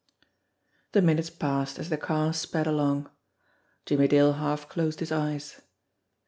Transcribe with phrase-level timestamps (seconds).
[0.93, 3.11] The minutes passed as the car sped along.
[3.85, 5.61] Jimmie Dale half closed his eyes.